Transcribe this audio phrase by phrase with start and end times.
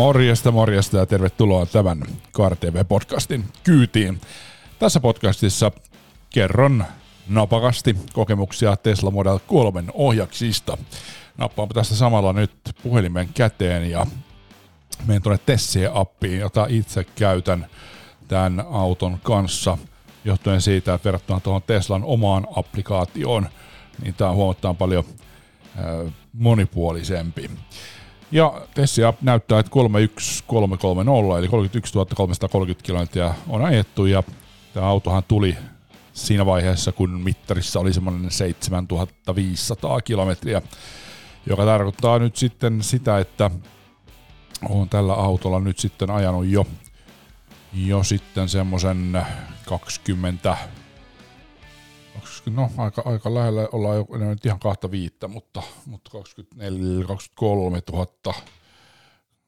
[0.00, 2.02] Morjesta, morjesta ja tervetuloa tämän
[2.32, 4.20] KarTV-podcastin kyytiin.
[4.78, 5.70] Tässä podcastissa
[6.30, 6.84] kerron
[7.28, 10.78] napakasti kokemuksia Tesla Model 3 ohjaksista.
[11.38, 12.50] Nappaanpa tästä samalla nyt
[12.82, 14.06] puhelimen käteen ja
[15.06, 17.66] menen tuonne Tessie-appiin, jota itse käytän
[18.28, 19.78] tämän auton kanssa
[20.24, 23.48] johtuen siitä, että verrattuna tuohon Teslan omaan applikaatioon,
[24.02, 25.04] niin tämä on huomattavan paljon
[26.32, 27.50] monipuolisempi.
[28.32, 34.22] Ja Tessia näyttää, että 31330 eli 31 330 kilometriä on ajettu ja
[34.74, 35.56] tämä autohan tuli
[36.12, 40.62] siinä vaiheessa, kun mittarissa oli semmoinen 7500 kilometriä,
[41.46, 43.50] joka tarkoittaa nyt sitten sitä, että
[44.68, 46.66] on tällä autolla nyt sitten ajanut jo,
[47.72, 49.26] jo sitten semmoisen
[49.66, 50.56] 20
[52.50, 57.82] no aika, aika lähellä ollaan jo en nyt ihan kahta viittä, mutta, mutta 24, 23
[57.92, 58.34] 000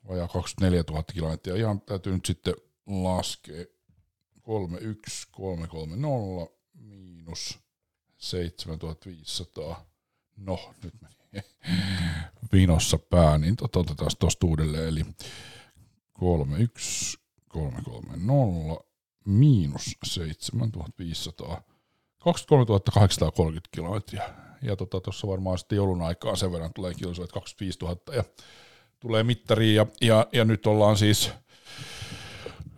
[0.09, 1.57] vajaa 24 000 kilometriä.
[1.57, 2.55] Ihan täytyy nyt sitten
[2.87, 3.65] laskea
[4.43, 7.59] 31 330 miinus
[8.19, 9.87] 7500.
[10.37, 11.45] No, nyt meni
[12.53, 14.89] vinossa pää, niin otetaan tuosta uudelleen.
[14.89, 15.05] Eli
[16.13, 18.85] 31 330
[19.25, 21.72] miinus 7500
[22.25, 24.23] 23 830 kilometriä.
[24.63, 28.25] Ja tuossa tota, varmaan sitten joulun aikaa sen verran tulee kilsoja, 25 000 ja
[29.01, 31.33] tulee mittariin ja, ja, ja nyt ollaan siis,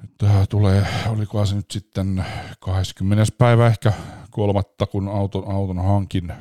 [0.02, 2.24] nyt tulee, olikohan se nyt sitten
[2.60, 3.24] 20.
[3.38, 3.92] päivä ehkä
[4.30, 6.32] kolmatta, kun auton, auton hankin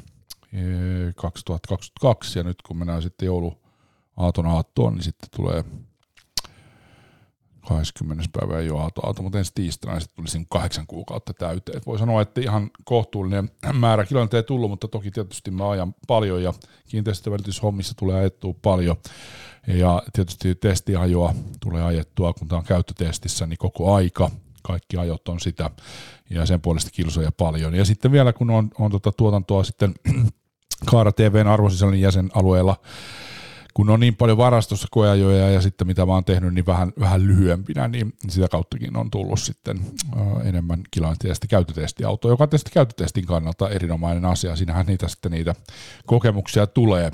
[1.15, 3.63] 2022 ja nyt kun mennään sitten joulu
[4.17, 5.63] aaton aattoon, niin sitten tulee
[7.67, 8.23] 20.
[8.39, 11.77] päivä ei ole mutta ensi tiistaina sitten tuli kahdeksan kuukautta täyteen.
[11.77, 16.43] Et voi sanoa, että ihan kohtuullinen määrä kilometrejä tullut, mutta toki tietysti mä ajan paljon
[16.43, 16.53] ja
[16.87, 18.95] kiinteistövälityshommissa tulee ajettua paljon.
[19.67, 24.31] Ja tietysti testiajoa tulee ajettua, kun tämä on käyttötestissä, niin koko aika
[24.63, 25.69] kaikki ajot on sitä
[26.29, 27.75] ja sen puolesta kilsoja paljon.
[27.75, 29.93] Ja sitten vielä kun on, on tuota tuotantoa sitten
[30.91, 32.75] Kaara TVn arvosisällön jäsenalueella,
[33.73, 37.27] kun on niin paljon varastossa koeajoja ja sitten mitä mä oon tehnyt niin vähän, vähän
[37.27, 39.79] lyhyempinä, niin sitä kauttakin on tullut sitten
[40.43, 44.55] enemmän kilometriä sitten käyttötestiautoa, joka on tietysti käyttötestin kannalta erinomainen asia.
[44.55, 45.55] Siinähän niitä sitten niitä
[46.05, 47.11] kokemuksia tulee.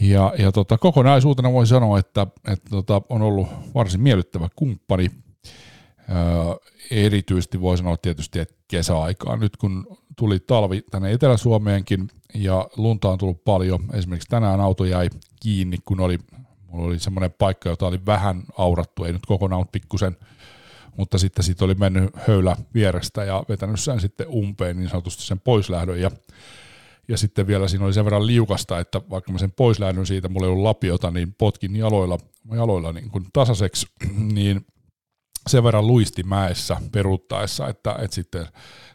[0.00, 5.10] Ja, ja tota, kokonaisuutena voi sanoa, että, että tota, on ollut varsin miellyttävä kumppani.
[6.90, 13.18] Erityisesti voi sanoa tietysti, että kesäaikaan, nyt kun tuli talvi tänne Etelä-Suomeenkin ja lunta on
[13.18, 15.10] tullut paljon, esimerkiksi tänään auto jäi
[15.40, 16.18] kiinni, kun oli,
[16.66, 20.16] mulla oli semmoinen paikka, jota oli vähän aurattu, ei nyt kokonaan, mutta pikkusen,
[20.96, 25.40] mutta sitten siitä oli mennyt höylä vierestä ja vetänyt sen sitten umpeen niin sanotusti sen
[25.40, 26.10] poislähdön ja
[27.08, 30.28] ja sitten vielä siinä oli sen verran liukasta, että vaikka mä sen pois lähdön siitä,
[30.28, 32.18] mulla ei ollut lapiota, niin potkin jaloilla,
[32.54, 33.86] jaloilla niin kuin tasaiseksi,
[34.34, 34.66] niin
[35.48, 38.46] sen verran luisti mäessä peruuttaessa, että, että sitten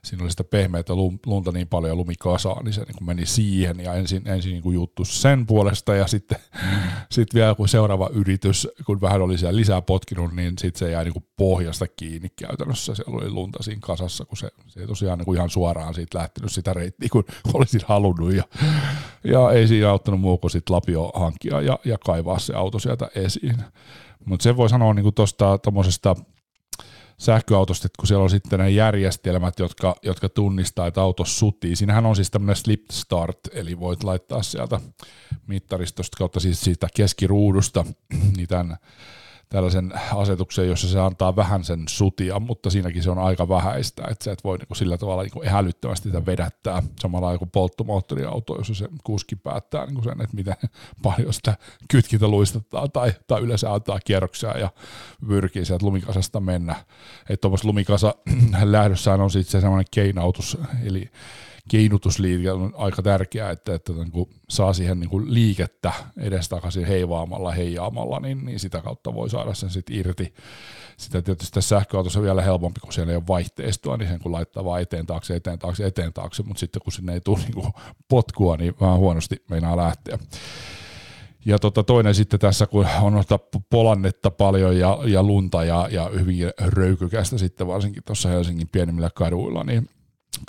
[0.03, 0.93] siinä oli sitä pehmeitä
[1.25, 4.73] lunta niin paljon ja lumikasaa, niin se niin meni siihen ja ensin, ensin niin kuin
[4.73, 6.37] juttu sen puolesta ja sitten
[7.11, 11.03] sit vielä kun seuraava yritys, kun vähän oli siellä lisää potkinut, niin sitten se jäi
[11.03, 12.95] niin kuin pohjasta kiinni käytännössä.
[12.95, 16.17] Siellä oli lunta siinä kasassa, kun se, se ei tosiaan niin kuin ihan suoraan siitä
[16.17, 18.43] lähtenyt sitä reittiä, kun olisin halunnut ja,
[19.23, 23.09] ja ei siinä auttanut muu kuin sit lapio hankkia ja, ja kaivaa se auto sieltä
[23.15, 23.57] esiin.
[24.25, 25.59] Mutta se voi sanoa niin tuosta
[27.17, 31.75] sähköautosta, kun siellä on sitten ne järjestelmät, jotka, jotka tunnistaa, että auto sutii.
[31.75, 34.79] Siinähän on siis tämmöinen slip start, eli voit laittaa sieltä
[35.47, 37.85] mittaristosta kautta siis siitä keskiruudusta
[38.37, 38.77] niin tämän
[39.53, 44.23] tällaisen asetuksen, jossa se antaa vähän sen sutia, mutta siinäkin se on aika vähäistä, että
[44.23, 48.89] sä et voi niinku sillä tavalla niinku hälyttävästi sitä vedättää samalla kuin polttomoottoriauto, jossa se
[49.03, 50.55] kuski päättää niinku sen, että miten
[51.03, 51.57] paljon sitä
[51.89, 54.69] kytkintä luistattaa tai, tai yleensä antaa kierroksia ja
[55.27, 56.75] pyrkii sieltä lumikasasta mennä.
[57.29, 58.15] Että tuommoista lumikasa
[58.63, 61.11] lähdössään on sitten se semmoinen keinautus, eli
[61.69, 67.51] keinutusliike on aika tärkeää, että, että niin kuin saa siihen niin kuin liikettä edestakaisin heivaamalla,
[67.51, 70.33] heijaamalla, niin, niin sitä kautta voi saada sen sitten irti.
[70.97, 74.65] Sitä tietysti tässä sähköautossa vielä helpompi, kun siellä ei ole vaihteistoa, niin sen kun laittaa
[74.65, 77.73] vaan eteen taakse, eteen taakse, eteen taakse, mutta sitten kun sinne ei tule niin kuin
[78.07, 80.19] potkua, niin vähän huonosti meinaa lähteä.
[81.45, 83.39] Ja tota, toinen sitten tässä, kun on noita
[83.69, 89.63] polannetta paljon ja, ja lunta ja, ja hyvin röykykästä sitten varsinkin tuossa Helsingin pienimmillä kaduilla,
[89.63, 89.89] niin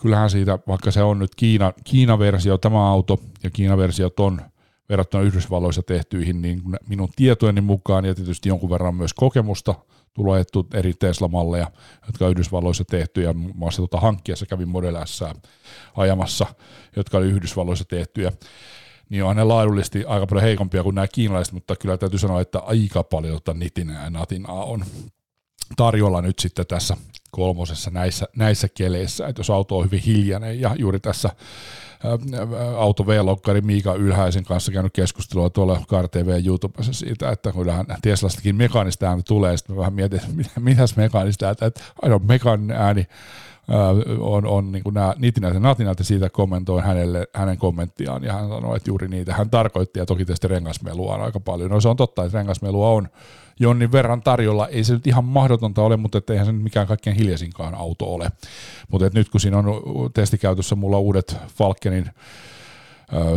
[0.03, 4.41] kyllähän siitä, vaikka se on nyt Kiina, Kiina-versio tämä auto ja Kiina-versiot on
[4.89, 9.75] verrattuna Yhdysvalloissa tehtyihin, niin minun tietojeni mukaan ja tietysti jonkun verran myös kokemusta
[10.15, 11.71] tuloettu eri Tesla-malleja,
[12.07, 15.25] jotka Yhdysvalloissa tehty ja muun muassa tuota hankkiessa kävin Model S
[15.97, 16.47] ajamassa,
[16.97, 18.33] jotka oli Yhdysvalloissa tehtyjä,
[19.09, 22.59] niin on ne laadullisesti aika paljon heikompia kuin nämä kiinalaiset, mutta kyllä täytyy sanoa, että
[22.59, 24.85] aika paljon tota nitinää natinaa on
[25.77, 26.97] tarjolla nyt sitten tässä
[27.35, 31.31] kolmosessa näissä, näissä keleissä, että jos auto on hyvin hiljainen ja juuri tässä
[32.77, 39.07] auto V-lokkari Miika Ylhäisen kanssa käynyt keskustelua tuolla KarTV YouTubessa siitä, että kyllähän Teslastakin mekaanista
[39.07, 43.07] ääni tulee, sitten mä vähän mietin, että mitäs mekaanista ääntä, että aina mekaaninen ääni
[44.20, 48.76] on, on niin kuin nämä nitinät ja siitä kommentoin hänelle, hänen kommenttiaan, ja hän sanoi,
[48.76, 51.70] että juuri niitä hän tarkoitti, ja toki tietysti rengasmelua on aika paljon.
[51.70, 53.08] No se on totta, että rengasmelua on
[53.61, 57.16] jonnin verran tarjolla, ei se nyt ihan mahdotonta ole, mutta eihän se nyt mikään kaikkein
[57.16, 58.31] hiljaisinkaan auto ole.
[58.88, 59.64] Mutta nyt kun siinä on
[60.14, 62.11] testikäytössä mulla uudet Falkenin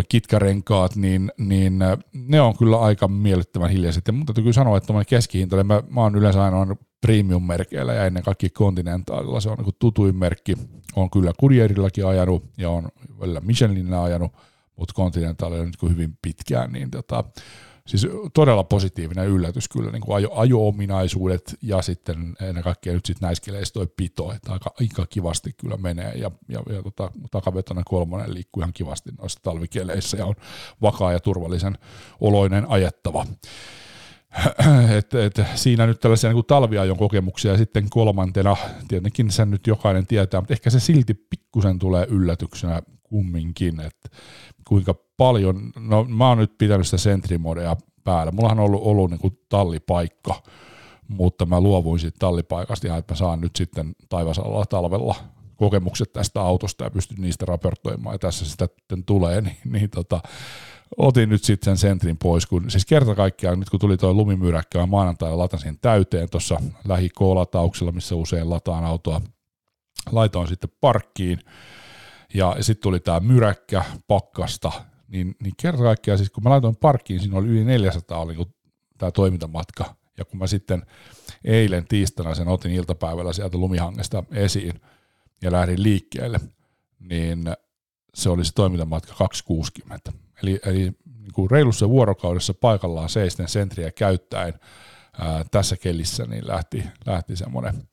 [0.10, 1.80] kitkarenkaat, niin, niin
[2.14, 4.08] ne on kyllä aika miellyttävän hiljaiset.
[4.08, 8.24] Ja mutta täytyy kyllä sanoa, että keskihinta, mä, mä oon yleensä aina premium-merkeillä ja ennen
[8.24, 10.54] kaikkea Continentalilla se on niin tutuin merkki.
[10.96, 12.90] On kyllä Courierillakin ajanut ja on
[13.20, 14.32] välillä Michelinillä ajanut,
[14.76, 17.24] mutta Continentalilla nyt hyvin pitkään, niin tota,
[17.88, 23.28] siis todella positiivinen yllätys kyllä, niin kuin ajo, ajo-ominaisuudet ja sitten ennen kaikkea nyt sitten
[23.28, 27.86] näissä keleissä toi pito, että aika, aika kivasti kyllä menee ja, ja, ja tota, takavetoinen
[27.86, 30.36] kolmonen liikkuu ihan kivasti noissa talvikeleissä ja on
[30.82, 31.78] vakaa ja turvallisen
[32.22, 33.26] oloinen ajettava.
[34.98, 38.58] et, et, siinä nyt tällaisia niin talviajon kokemuksia ja sitten kolmantena,
[38.88, 44.10] tietenkin sen nyt jokainen tietää, mutta ehkä se silti pikkusen tulee yllätyksenä kumminkin, että
[44.68, 49.20] kuinka paljon, no mä oon nyt pitänyt sitä sentrimodeja päällä, mullahan on ollut, ollut niin
[49.20, 50.44] kuin tallipaikka,
[51.08, 55.16] mutta mä luovuin siitä tallipaikasta ihan, että mä saan nyt sitten taivasalalla talvella
[55.56, 58.14] kokemukset tästä autosta ja pystyn niistä raportoimaan.
[58.14, 60.22] Ja tässä sitä sitten tulee, niin, niin tota,
[60.98, 64.80] otin nyt sitten sen sentrin pois, kun siis kerta kaikkiaan nyt kun tuli tuo lumimyräkkä,
[64.80, 67.10] mä maanantaina latasin täyteen tuossa lähi
[67.92, 69.22] missä usein lataan autoa,
[70.12, 71.40] laitoin sitten parkkiin,
[72.34, 74.72] ja sitten tuli tämä myräkkä pakkasta,
[75.08, 78.56] niin, niin kerta kaikkiaan siis kun mä laitoin parkkiin, siinä oli yli 400 oli niin
[78.98, 80.84] tämä toimintamatka, ja kun mä sitten
[81.44, 84.82] eilen tiistaina sen otin iltapäivällä sieltä lumihangesta esiin
[85.42, 86.40] ja lähdin liikkeelle,
[87.00, 87.44] niin
[88.18, 90.12] se oli se toimintamatka 260.
[90.44, 94.54] Eli, eli niin kuin reilussa vuorokaudessa paikallaan seisten sentriä käyttäen
[95.20, 97.84] ää, tässä kelissä niin lähti, lähti semmoinen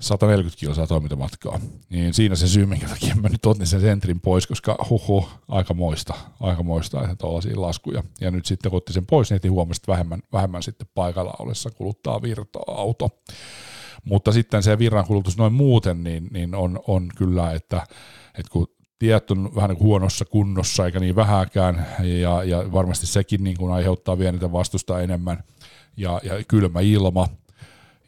[0.00, 1.60] 140 kilsaa toimintamatkaa.
[1.90, 5.74] Niin siinä se syy, minkä takia mä nyt otin sen sentrin pois, koska huhu, aika
[5.74, 8.02] moista, aika moista, että tuollaisia laskuja.
[8.20, 11.70] Ja nyt sitten kun otin sen pois, niin huomasi, että vähemmän, vähemmän sitten paikalla ollessa
[11.70, 13.10] kuluttaa virtaa auto.
[14.04, 17.86] Mutta sitten se virran kulutus noin muuten, niin, niin on, on kyllä, että,
[18.38, 18.68] että kun
[18.98, 21.86] tiet on vähän niin huonossa kunnossa eikä niin vähäkään
[22.20, 25.44] ja, ja varmasti sekin niin kuin aiheuttaa vielä niitä vastusta enemmän.
[25.96, 27.28] Ja, ja kylmä ilma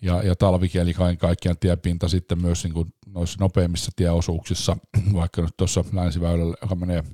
[0.02, 4.76] ja, ja talvikeli kaiken kaikkiaan tiepinta sitten myös niin kuin noissa nopeimmissa tieosuuksissa,
[5.14, 7.04] vaikka nyt tuossa länsiväylällä, joka menee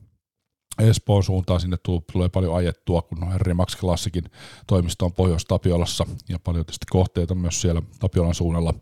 [0.79, 1.77] Espoon suuntaan, sinne
[2.13, 4.25] tulee paljon ajettua, kun on Max Classicin
[4.67, 8.75] toimisto on Pohjois-Tapiolassa ja paljon tietysti kohteita myös siellä Tapiolan suunnalla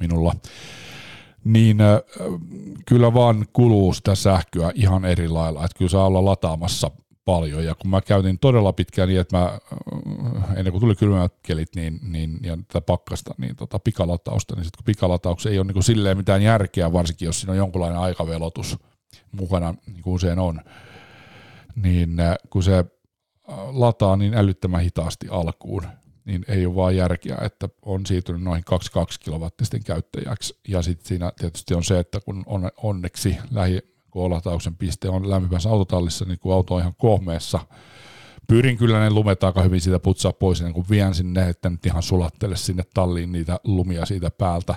[0.00, 0.34] minulla
[1.48, 1.78] niin
[2.86, 6.90] kyllä vaan kuluu sitä sähköä ihan eri lailla, että kyllä saa olla lataamassa
[7.24, 9.58] paljon, ja kun mä käytin todella pitkään niin, että mä,
[10.56, 14.78] ennen kuin tuli kylmät kelit niin, niin, ja tätä pakkasta, niin tota pikalatausta, niin sitten
[14.78, 18.78] kun pikalataus ei ole niin silleen mitään järkeä, varsinkin jos siinä on jonkunlainen aikavelotus
[19.32, 20.60] mukana, niin kuin usein on,
[21.82, 22.16] niin
[22.50, 22.84] kun se
[23.72, 25.82] lataa niin älyttömän hitaasti alkuun,
[26.28, 30.58] niin ei ole vaan järkeä, että on siirtynyt noin 22 kilowattisten käyttäjäksi.
[30.68, 33.80] Ja sitten siinä tietysti on se, että kun on onneksi lähi
[34.14, 37.60] latauksen piste on lämpimässä autotallissa, niin kun auto on ihan kohmeessa,
[38.48, 41.86] pyrin kyllä ne lumet aika hyvin siitä putsaa pois, niin kun vien sinne, että nyt
[41.86, 44.74] ihan sulattele sinne talliin niitä lumia siitä päältä,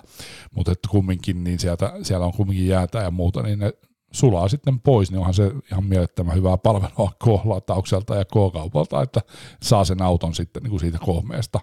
[0.56, 3.74] mutta kumminkin, niin sieltä, siellä on kumminkin jäätä ja muuta, niin ne
[4.12, 9.22] sulaa sitten pois, niin onhan se ihan mielettömän hyvää palvelua K-lataukselta ja K-kaupalta, että
[9.64, 11.60] saa sen auton sitten niin kuin siitä kohmeesta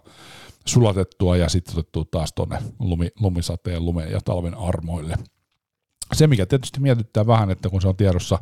[0.66, 5.16] sulatettua ja sitten otettua taas tuonne lumi, lumisateen, lumeen ja talven armoille.
[6.12, 8.38] Se, mikä tietysti mietittää vähän, että kun se on tiedossa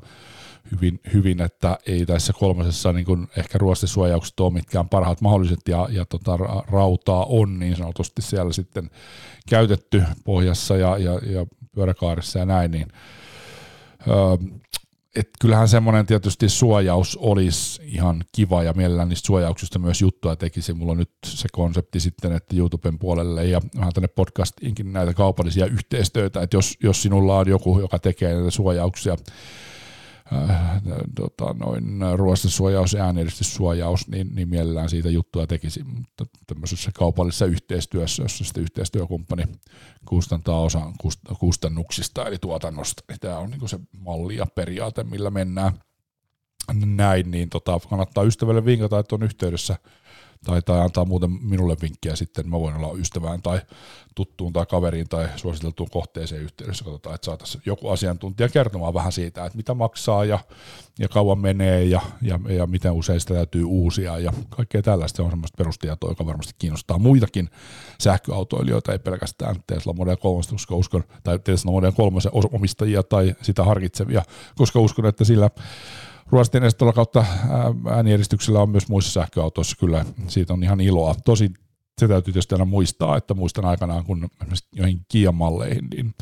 [0.73, 5.89] hyvin, hyvin että ei tässä kolmasessa niin kuin ehkä ruostisuojaukset ole mitkään parhaat mahdolliset ja,
[5.91, 6.37] ja tota,
[6.71, 8.91] rautaa on niin sanotusti siellä sitten
[9.49, 12.87] käytetty pohjassa ja, ja, ja pyöräkaarissa ja näin, niin
[15.17, 20.75] et kyllähän semmoinen tietysti suojaus olisi ihan kiva ja mielellään niistä suojauksista myös juttua tekisi.
[20.75, 25.67] Mulla on nyt se konsepti sitten, että YouTuben puolelle ja vähän tänne podcastiinkin näitä kaupallisia
[25.67, 29.17] yhteistyötä, että jos, jos sinulla on joku, joka tekee näitä suojauksia,
[30.33, 30.83] äh,
[31.17, 38.23] tota, noin ruostesuojaus ja äänieristyssuojaus, niin, niin mielellään siitä juttua tekisi, mutta tämmöisessä kaupallisessa yhteistyössä,
[38.23, 39.45] jossa sitten yhteistyökumppani
[40.05, 40.95] kustantaa osan
[41.39, 45.73] kustannuksista eli tuotannosta, niin tämä on niin se malli ja periaate, millä mennään.
[46.87, 49.77] näin, niin tota, kannattaa ystävälle vinkata, että on yhteydessä
[50.45, 53.61] tai, tai antaa muuten minulle vinkkiä sitten, mä voin olla ystävään tai
[54.15, 59.45] tuttuun tai kaveriin tai suositeltuun kohteeseen yhteydessä, katsotaan, että saataisiin joku asiantuntija kertomaan vähän siitä,
[59.45, 60.39] että mitä maksaa ja,
[60.99, 65.23] ja kauan menee ja, ja, ja miten usein sitä täytyy uusia ja kaikkea tällaista.
[65.23, 67.51] On semmoista perustietoa, joka varmasti kiinnostaa muitakin
[68.01, 72.21] sähköautoilijoita, ei pelkästään Tesla Model 3, koska uskon, tai Tesla Model 3
[72.53, 74.23] omistajia tai sitä harkitsevia,
[74.57, 75.51] koska uskon, että sillä
[76.31, 77.25] ruostin estolla kautta
[77.91, 81.15] äänieristyksellä on myös muissa sähköautoissa kyllä, siitä on ihan iloa.
[81.25, 81.51] Tosi
[82.01, 84.29] se täytyy tietysti aina muistaa, että muistan aikanaan, kun
[84.73, 86.15] joihin Kia-malleihin, niin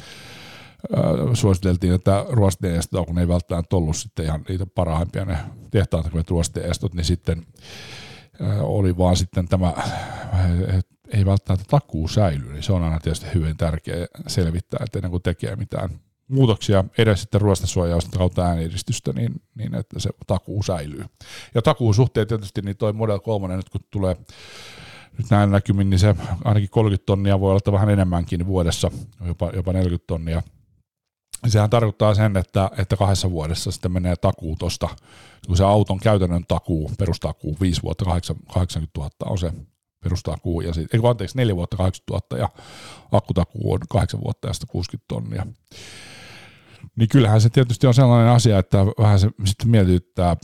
[1.34, 5.38] suositeltiin, että ruosteinestoa, kun ei välttämättä ollut sitten ihan niitä parhaimpia ne
[5.70, 7.46] tehtaan tekemät ruosteinestot, niin sitten
[8.60, 9.72] oli vaan sitten tämä,
[11.08, 15.22] ei välttämättä takuu säily, niin se on aina tietysti hyvin tärkeä selvittää, että ennen kuin
[15.22, 15.90] tekee mitään
[16.28, 21.04] muutoksia edes sitten ruostasuojausta kautta ääniedistystä, niin, niin että se takuu säilyy.
[21.54, 24.16] Ja takuun suhteen tietysti niin toi Model 3 nyt kun tulee
[25.18, 26.14] nyt näin näkymin, niin se
[26.44, 28.90] ainakin 30 tonnia voi olla vähän enemmänkin vuodessa,
[29.26, 30.42] jopa, jopa 40 tonnia.
[31.46, 34.88] Sehän tarkoittaa sen, että, että kahdessa vuodessa sitten menee takuu tuosta,
[35.46, 39.52] kun se auton käytännön takuu, perustakuu 5 vuotta 80 000 on se
[40.04, 42.62] perustakuu, ja sit, ei, anteeksi, 4 vuotta 80 000 ja
[43.12, 45.46] akkutakuu on 8 vuotta ja 60 tonnia.
[46.96, 50.36] Niin kyllähän se tietysti on sellainen asia, että vähän se sitten mietityttää,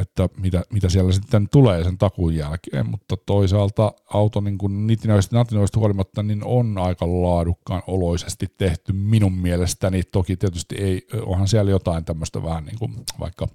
[0.00, 5.36] että mitä, mitä siellä sitten tulee sen takuun jälkeen, mutta toisaalta auto niin kuin nitinöistä
[5.36, 10.02] natinoista huolimatta niin on aika laadukkaan oloisesti tehty minun mielestäni.
[10.02, 13.48] Toki tietysti ei, onhan siellä jotain tämmöistä vähän niin kuin vaikka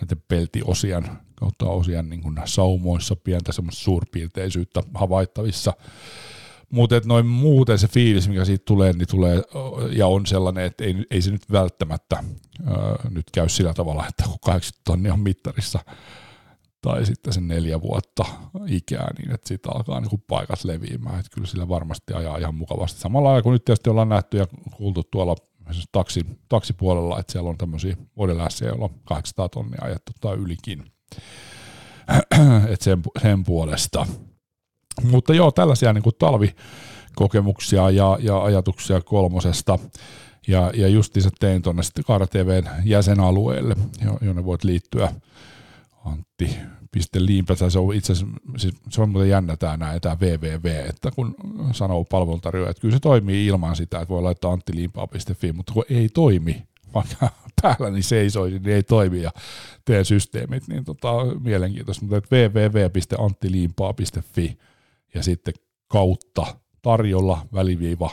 [0.00, 5.72] näiden peltiosien kautta osien niin kuin saumoissa pientä semmoista suurpiirteisyyttä havaittavissa,
[6.74, 9.42] mutta noin muuten se fiilis, mikä siitä tulee, niin tulee
[9.92, 12.16] ja on sellainen, että ei, ei se nyt välttämättä
[12.66, 15.78] ää, nyt käy sillä tavalla, että kun 80 tonnia on mittarissa
[16.84, 18.24] tai sitten sen neljä vuotta
[18.66, 21.20] ikää, niin että siitä alkaa niin paikat leviämään.
[21.20, 23.00] Että kyllä sillä varmasti ajaa ihan mukavasti.
[23.00, 25.36] Samalla lailla kuin nyt tietysti ollaan nähty ja kuultu tuolla
[25.92, 30.84] taksi, taksipuolella, että siellä on tämmöisiä modelässiä, joilla on 800 tonnia ajettu tai ylikin.
[32.72, 34.06] että sen, sen puolesta.
[35.02, 39.78] Mutta joo, tällaisia niin kuin talvikokemuksia ja, ja ajatuksia kolmosesta.
[40.48, 42.04] Ja, ja justiinsa tein tuonne sitten
[42.84, 43.76] jäsenalueelle,
[44.20, 45.12] jonne voit liittyä.
[46.04, 46.56] Antti
[47.18, 48.14] liimpä, se on itse
[48.56, 51.34] siis se on muuten jännä tämä näin, tämä www, että kun
[51.72, 56.08] sanoo palveluntarjoaja, että kyllä se toimii ilman sitä, että voi laittaa anttiliimpaa.fi, mutta kun ei
[56.08, 56.62] toimi,
[56.94, 57.30] vaikka
[57.62, 59.30] päällä niin seisoi, niin ei toimi ja
[59.84, 61.08] tee systeemit, niin tota,
[61.40, 64.58] mielenkiintoista, mutta www.anttiliimpaa.fi
[65.14, 65.54] ja sitten
[65.88, 66.46] kautta
[66.82, 68.10] tarjolla väliviiva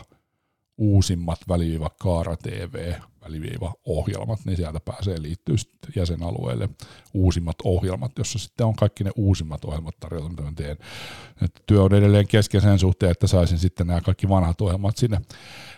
[0.77, 2.93] uusimmat väliviiva Kaara TV
[3.25, 5.55] väliviiva ohjelmat, niin sieltä pääsee liittyä
[5.95, 6.69] jäsenalueelle
[7.13, 10.77] uusimmat ohjelmat, jossa sitten on kaikki ne uusimmat ohjelmat tarjolla, mitä mä teen.
[11.41, 15.21] Et työ on edelleen kesken sen suhteen, että saisin sitten nämä kaikki vanhat ohjelmat sinne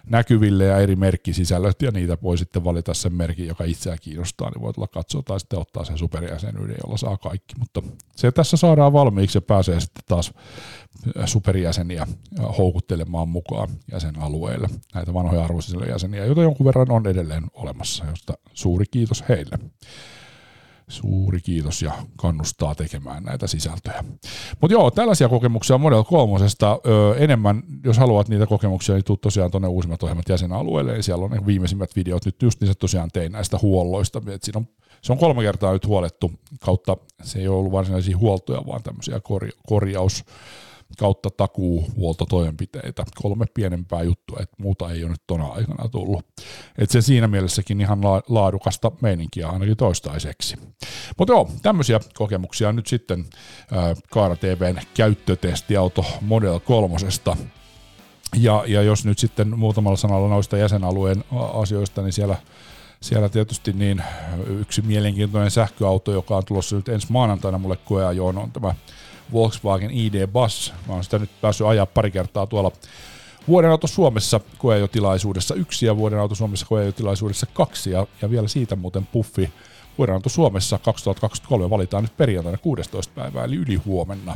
[0.09, 4.61] näkyville ja eri merkkisisällöt, ja niitä voi sitten valita sen merkin, joka itseä kiinnostaa, niin
[4.61, 7.55] voi tulla katsoa tai sitten ottaa sen superjäsenyyden, jolla saa kaikki.
[7.59, 7.81] Mutta
[8.15, 10.33] se tässä saadaan valmiiksi ja pääsee sitten taas
[11.25, 12.07] superjäseniä
[12.57, 18.85] houkuttelemaan mukaan jäsenalueelle, näitä vanhoja arvoisille jäseniä, joita jonkun verran on edelleen olemassa, josta suuri
[18.91, 19.57] kiitos heille.
[20.87, 24.03] Suuri kiitos ja kannustaa tekemään näitä sisältöjä.
[24.61, 26.39] Mutta joo, tällaisia kokemuksia Model 3.
[26.87, 31.01] Öö, enemmän, jos haluat niitä kokemuksia, niin tuu tosiaan tuonne uusimmat ohjelmat jäsenalueelle.
[31.01, 32.25] Siellä on ne viimeisimmät videot.
[32.25, 34.21] Nyt just niin tosiaan tein näistä huolloista.
[34.27, 34.67] Et siinä on,
[35.01, 39.19] se on kolme kertaa nyt huolettu kautta, se ei ole ollut varsinaisia huoltoja, vaan tämmöisiä
[39.19, 40.25] korja- korjaus
[40.97, 43.03] kautta takuuhuoltotoimenpiteitä.
[43.21, 46.25] Kolme pienempää juttua, että muuta ei ole nyt tona aikana tullut.
[46.77, 50.57] Et se siinä mielessäkin ihan laadukasta meininkiä ainakin toistaiseksi.
[51.17, 56.95] Mutta joo, tämmöisiä kokemuksia nyt sitten äh, Kaara TVn käyttötestiauto Model 3.
[58.35, 61.23] Ja, ja jos nyt sitten muutamalla sanalla noista jäsenalueen
[61.53, 62.37] asioista, niin siellä
[63.03, 64.03] siellä tietysti niin
[64.47, 68.75] yksi mielenkiintoinen sähköauto, joka on tulossa nyt ensi maanantaina mulle koeajoon, on tämä
[69.31, 70.73] Volkswagen ID Bus.
[70.87, 72.71] Mä oon sitä nyt päässyt ajaa pari kertaa tuolla
[73.47, 78.75] vuoden auto Suomessa koeajotilaisuudessa yksi ja vuoden auto Suomessa koeajotilaisuudessa kaksi ja, ja vielä siitä
[78.75, 79.49] muuten puffi
[79.97, 83.13] vuoden auto Suomessa 2023 valitaan nyt perjantaina 16.
[83.15, 84.35] päivää eli yli huomenna.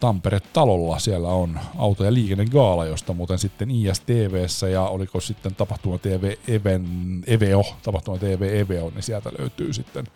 [0.00, 6.32] Tampere-talolla siellä on auto- ja liikennegaala, josta muuten sitten ISTVssä ja oliko sitten tapahtuma TV
[6.48, 6.86] Even,
[7.26, 10.06] EVO, tapahtuma TV EVO, niin sieltä löytyy sitten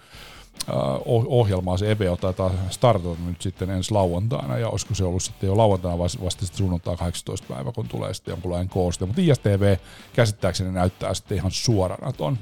[1.07, 5.57] ohjelmaa, se EVO taitaa startata nyt sitten ensi lauantaina, ja olisiko se ollut sitten jo
[5.57, 9.77] lauantaina vasta, vasta sitten sunnuntai 18 päivä, kun tulee sitten jonkunlainen kooste, mutta ISTV
[10.13, 12.39] käsittääkseni näyttää sitten ihan suorana ton,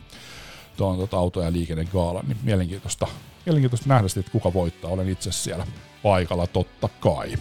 [0.77, 3.07] tuon tota, auto- ja liikennegaalan, niin mielenkiintoista,
[3.47, 4.91] mielenkiintoista nähdä sitten, että kuka voittaa.
[4.91, 5.67] Olen itse siellä
[6.03, 7.33] paikalla totta kai.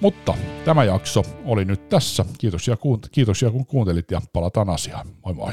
[0.00, 2.24] Mutta tämä jakso oli nyt tässä.
[2.38, 5.06] Kiitos ja, kuunt- kiitos ja kun kuuntelit ja palataan asiaan.
[5.24, 5.52] Moi moi.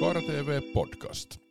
[0.00, 1.43] Koira TV Podcast.